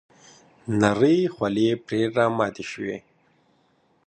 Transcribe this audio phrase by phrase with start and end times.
[0.79, 2.97] نرۍ خولې پر راماتې شوې.